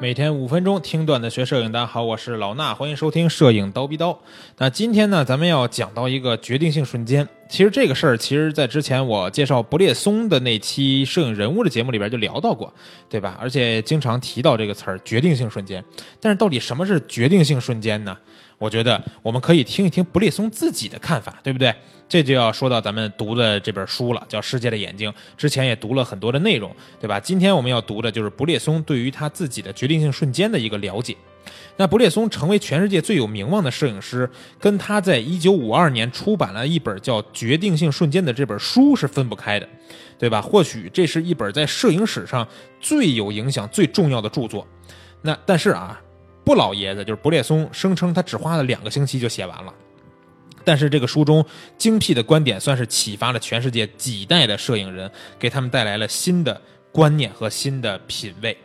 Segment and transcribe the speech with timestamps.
[0.00, 4.16] 每天五分钟听段子学摄影，大家好，我是老衲，欢迎收听摄影刀逼刀。
[4.56, 7.28] 那今天呢，咱们要讲到一个决定性瞬间。
[7.48, 12.72] 其实这个事儿，其实在之前我介绍不列松的那期摄影人物的节目里边就聊到过，
[13.08, 13.36] 对吧？
[13.40, 15.84] 而且经常提到这个词儿“决定性瞬间”。
[16.20, 18.16] 但是到底什么是决定性瞬间呢？
[18.58, 21.74] 我觉得我们可以听一听布列松自己的看法，对不对？
[22.08, 25.10] 这就要说到咱们读的这本书了，叫《世界的眼睛》。
[25.36, 27.20] 之前也读了很多的内容，对吧？
[27.20, 31.16] 今天我们要读的就是布列松对于他自己的决定性瞬间的一个了解。
[31.76, 34.28] 那布列松成为全世界最有名望的摄影师，
[34.58, 39.68] 跟他在一九五二年出版了一本叫《决定性瞬间》的这本书是分不开的，
[40.18, 40.42] 对吧？
[40.42, 42.46] 或许这是一本在摄影史上
[42.80, 44.66] 最有影响、最重要的著作。
[45.22, 46.00] 那但是啊，
[46.48, 49.74] 布老爷子就是布列松声称他只花了两个星期就写完了。
[50.64, 51.44] 但是这个书中
[51.76, 56.58] 精辟的观点，算是启发了全世界几代的摄影人，给他们带来了新的
[56.90, 58.56] 观念和新的品味。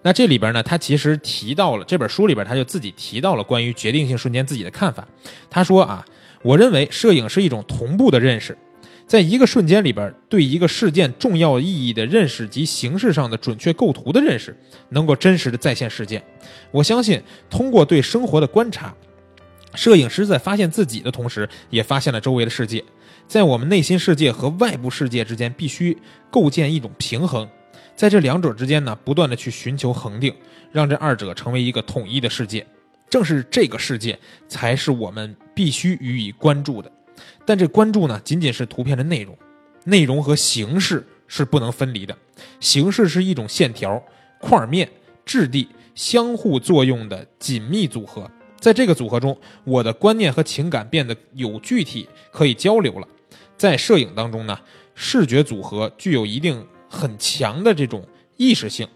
[0.00, 5.06] 那这里边呢，他其实提到了这本书里边，他就自己提到了关于决定性瞬间自己的看法。
[5.50, 6.02] 他说啊，
[6.40, 8.56] 我认为摄影是一种同步的认识，
[9.08, 14.54] 在一个瞬间里边，对一个事件重要意义的认识及形式上的准确构图的认识，
[14.90, 16.22] 能够真实的再现事件。
[16.70, 18.94] 我相信，通过对生活的观察。
[19.74, 22.84] 摄影师在发现自己的同时，也发现了周围的世界。
[23.26, 25.96] 在我们内心世界和外部世界之间，必须
[26.30, 27.48] 构建一种平衡。
[27.96, 30.34] 在这两者之间呢，不断的去寻求恒定，
[30.70, 32.66] 让这二者成为一个统一的世界。
[33.08, 36.92] 正是这个世界，才是我们必须予以关注的。
[37.44, 39.36] 但这关注呢，仅仅是图片的内容，
[39.84, 42.16] 内容和形式是不能分离的。
[42.60, 44.02] 形式是一种线条、
[44.40, 44.88] 块面、
[45.24, 48.30] 质地相互作用的紧密组合。
[48.60, 53.06] 在这个组合中，我的观念和情感变得有具体可以交流了。
[53.56, 54.58] 在摄影当中呢，
[54.94, 58.04] 视觉组合具有一定很强的这种
[58.36, 58.86] 意识性。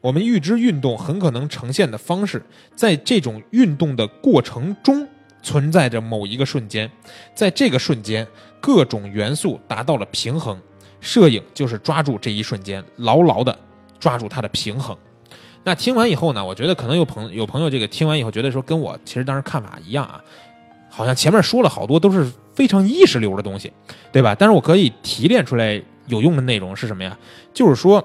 [0.00, 2.42] 我们预知运动很可能呈现的方式，
[2.74, 5.06] 在这种运动的过程中
[5.42, 6.90] 存在着某一个瞬间，
[7.34, 8.26] 在这个瞬间，
[8.60, 10.58] 各种元素达到了平衡。
[11.00, 13.58] 摄影就是抓住这一瞬间，牢牢的
[13.98, 14.96] 抓住它的平衡。
[15.64, 16.44] 那听完以后呢？
[16.44, 20.22] 我觉得可能有朋有朋友这个听完以后觉得说跟我其实当时看法一样啊，
[20.88, 23.72] 好像前面说了好多都是非常意识流的东西，
[24.12, 24.36] 对吧？
[24.38, 27.16] 但是我可以提炼出来有用的内容是什么呀？
[27.52, 28.04] 就是说，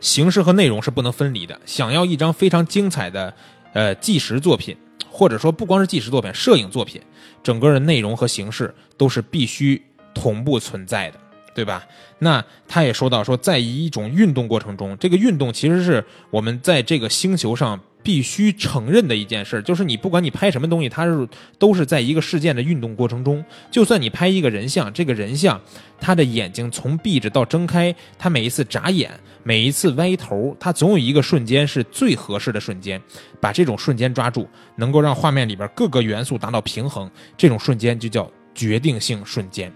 [0.00, 1.58] 形式和内容是不能分离的。
[1.64, 3.32] 想要一张非常精彩的
[3.72, 4.76] 呃纪实作品，
[5.16, 7.00] 或者说不光是纪实作品，摄影作品，
[7.42, 9.82] 整个的内容和形式都是必须
[10.12, 11.18] 同步存在的。
[11.56, 11.82] 对吧？
[12.18, 21.26] 那他也说到说，在一种运动过程中，这个运动其实是我们在这个星球上必须承认的一件事，就是你不管你拍什么东西，它是
[21.58, 23.42] 都是在一个事件的运动过程中。
[23.70, 25.58] 就算你拍一个人像，这个人像
[25.98, 29.10] 他的眼睛从闭着到睁开，他每一次眨眼，
[29.42, 33.00] 每一次歪头，他总有一个瞬间是最合适的瞬间，
[33.40, 34.46] 把这种瞬间抓住，
[34.76, 39.72] 能够让画面里边各个元素达到平衡，这种瞬间就叫决定性瞬间，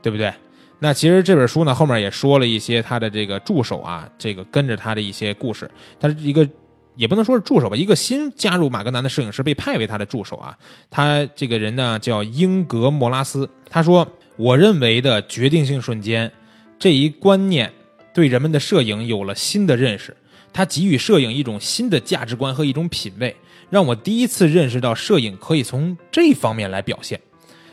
[0.00, 0.32] 对不对？
[0.80, 5.68] 那其实这本书呢，后面也说了一些他的这个助手啊，这个跟着他的一些故事。
[5.98, 6.48] 他是一个，
[6.94, 10.56] 也不能说是助手吧，一个新加入马格南的摄影师被派为他的助手啊。
[10.88, 13.50] 他这个人呢叫英格莫拉斯。
[13.68, 14.06] 他说
[14.38, 16.30] ：“我认为的决定性瞬间
[16.78, 17.72] 这一观念，
[18.14, 20.16] 对人们的摄影有了新的认识。
[20.52, 23.34] 他给予摄影一种新的价值观和一种品味，
[23.68, 27.20] 让我第一次认识到摄影可以从这方面来表现。”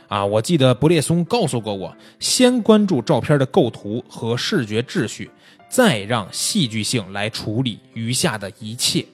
[0.07, 5.29] 啊，我记得布列松告诉过我，先关注照片的构图和视觉秩序，
[5.67, 9.05] 再让戏剧性来处理余下的一切。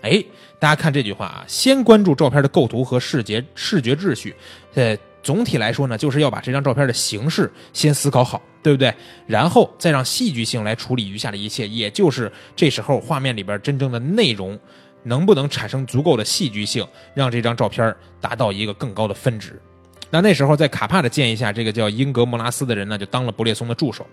[0.00, 0.22] 哎，
[0.58, 4.34] 大家看这句话啊，先关注照片的构图和视觉视觉秩序。
[4.74, 8.92] 呃，总体来说呢，就是要把这张照片的形式先思考好，对不对？
[9.28, 14.58] 然后再让戏剧性来处理余下的一切，也就是这时候画面里边真正的内容
[15.04, 19.62] 能不能产生足够的戏剧性，让这张照片达到一个更高的分值。
[20.12, 24.06] 那那时候，在卡帕的建议下，这个叫英格莫拉斯的人呢，就当了布列松的助手。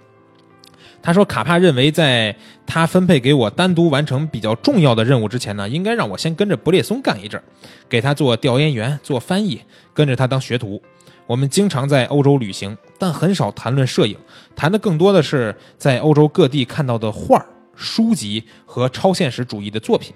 [1.02, 2.34] 他说，卡帕认为，在
[2.66, 7.42] 他分配给我单独完成比较重要的任务之前呢，应该让我先跟着布列松干一阵，
[7.90, 9.62] 给他做调研员、做翻译，
[9.94, 10.82] 跟着他当学徒。
[11.28, 14.18] 我们经常在欧洲旅行，但很少谈论摄影，
[14.56, 20.14] 谈的更多的是在欧洲各地看到的画、书籍和超现实主义的作品。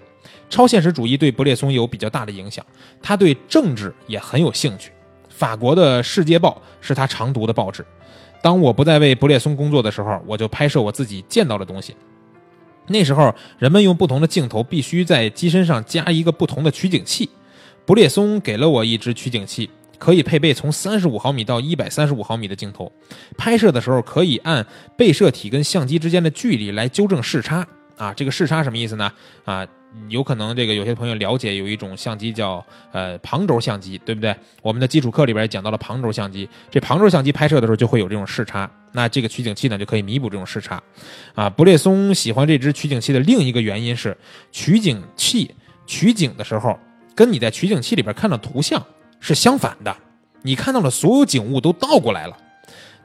[0.50, 2.65] 超现实主义对布列松有比较大的影响，
[3.01, 4.93] 他对政治也很有兴趣。
[5.35, 7.85] 法国的《世界报》是他常读的报纸。
[8.41, 11.95] 当我不再为布列松工作的时候，我就拍摄我自己见到的东西。
[12.88, 17.30] 那时候，人们用不同的镜头必须在机身上加一个不同的取景器。
[17.85, 22.91] 布列松给了我一支取景器，可以配备从三十五毫米到一百三十五毫米的镜头。
[23.38, 24.65] 拍摄的时候可以按
[24.97, 27.65] 被摄体跟相机之间的距离来纠正视差。
[27.95, 29.12] 啊，这个视差什么意思呢？
[29.45, 29.65] 啊，
[30.10, 34.36] 有可能这个有些朋友了解有一种相机叫呃旁轴相机，对不对？
[34.62, 40.81] 我们的基础课里边也讲到了旁轴相机，这旁轴相机拍摄的时候就会有这种视差，那这个取景器呢就可以弥补这种视差。
[41.36, 44.18] 啊，布列松喜欢这支取景器的另一个原因是，
[44.51, 45.54] 取景器
[45.86, 46.80] 取景的时候
[47.16, 48.84] 跟你在取景器里边看到图像
[49.19, 49.95] 是相反的，
[50.42, 52.38] 你看到的所有景物都倒过来了。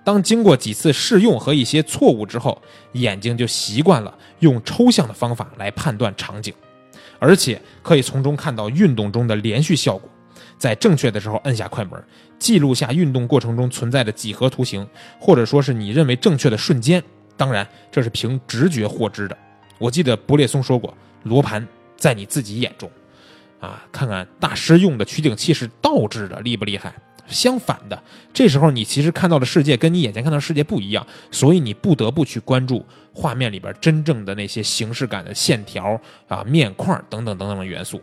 [0.05, 2.63] 当经过几次试用和一些错误之后，
[2.93, 6.55] 眼睛就习惯了用抽象的方法来判断场景，
[7.19, 10.09] 而且可以从中看到运动中的连续效果。
[10.57, 12.03] 在正确的时候摁下快门，
[12.39, 14.87] 记录下运动过程中存在的几何图形，
[15.21, 17.03] 或者说是你认为正确的瞬间。
[17.37, 19.39] 当然，这是凭直觉获知的。
[19.79, 20.93] 我记得布列松说过
[21.23, 21.65] ：“罗盘
[21.97, 22.91] 在你自己眼中。”
[23.61, 26.93] 啊，看看大师用的取景器是倒置的，厉不厉害？
[27.29, 28.03] 相反的，
[28.33, 38.01] 这时候你其实看到的世界跟你眼前看到的世界不一样，所以你不得不去关注画面里边真正的那些形式感的线条啊、面块等等等等的元素。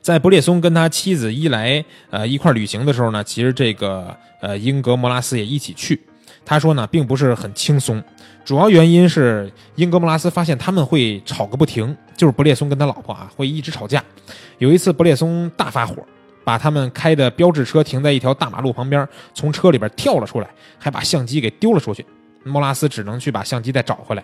[0.00, 6.00] 在布列松跟他妻子伊莱呃一块旅行的时候呢，其实这个呃英格莫拉斯也一起去。
[6.44, 8.00] 他说呢，并不是很轻松，
[8.44, 14.02] 主要原因是英格莫拉斯发现他们会吵个不停，就是布列松跟他老婆啊会一直吵架。
[14.58, 15.96] 有一次布列松大发火。
[16.46, 20.48] 把他们开的标志车停在一条大马路旁边，从车里边跳了出来，
[20.78, 22.06] 还把相机给丢了出去。
[22.44, 24.22] 莫拉斯只能去把相机再找回来。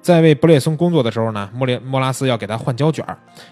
[0.00, 3.04] 在为布列松工作的时候呢，莫列莫拉斯要给他换胶卷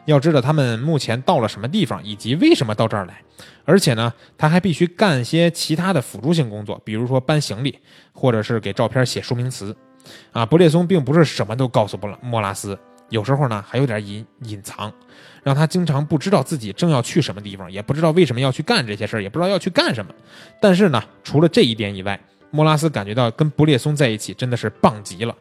[0.05, 3.21] 要知道他们目前到了什么地方，以及为什么到这儿来。
[3.65, 7.77] 而且呢，他还必须干些其他的辅助性工作，比如说搬行李，
[8.13, 9.77] 或者是给照片写说明词。
[10.31, 12.79] 啊，布列松并不是什么都告诉不了莫拉斯。
[13.15, 14.93] 有时候呢，还有点隐隐藏，
[15.45, 20.13] 让他经常不知道自己正要去什么地方，也不知道为什么要去干这些事，也不知道要去干什么。
[20.61, 22.21] 但是呢，除了这一点以外，
[22.51, 25.37] 莫拉斯感觉到跟布列松在一起真的是棒极了。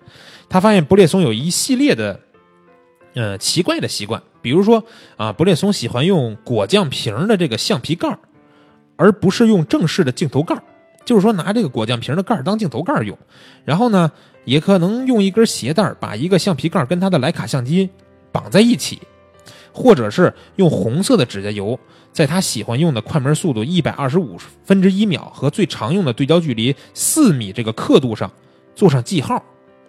[0.47, 2.19] 他发现布列松有一系列的，
[3.15, 4.85] 呃，奇怪的习惯，比如说
[5.17, 8.15] 啊，布列松喜欢用果酱瓶的这个橡皮盖
[8.97, 10.55] 而不是用正式的镜头盖
[11.03, 13.17] 就是说拿这个果酱瓶的盖当镜头盖用。
[13.65, 14.11] 然后呢？
[14.45, 17.89] 也可能用一根鞋带把一个橡皮盖跟他的徕卡相机
[18.31, 18.99] 绑在一起，
[19.71, 21.79] 或者是用红色的指甲油
[22.11, 28.31] 在他喜欢用的快门速度一百二十五分之一秒和最常用的对焦距离四米这个刻度上
[28.75, 29.43] 做上记号。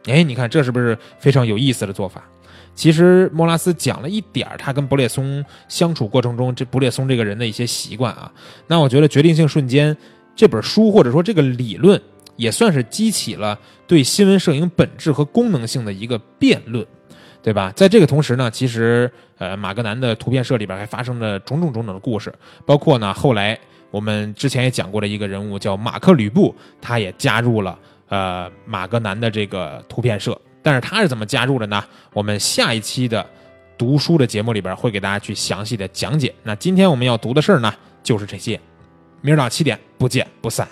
[0.04, 2.22] 哎，你看这是不是非常有意思的做法？
[2.74, 8.32] 其实莫拉斯讲了一点他跟布列松相处过程中这布列松这个人的一些习惯啊。
[8.66, 9.94] 那我觉得《决定性瞬间》
[10.34, 12.00] 这本书或者说这个理论。
[12.36, 16.86] 也算是激起了对新闻摄影本质和功能性的一个辩论，
[17.42, 17.72] 对吧？
[17.76, 22.32] 在这个同时呢，其实呃，马格南的图片社里边还发生了种种种种的故事，
[22.64, 23.58] 包括呢，后来
[23.90, 27.78] 我们之前也讲过的一个人物叫马克吕布，他也加入了
[28.08, 30.40] 呃马格南的这个图片社。
[30.62, 31.84] 但是他是怎么加入的呢？
[32.14, 33.24] 我们下一期的
[33.76, 36.34] 读书的节目里边会给大家去详细的讲解。
[36.42, 37.70] 那今天我们要读的事儿呢，
[38.02, 38.58] 就是这些。
[39.20, 40.66] 明儿早七点不见不散。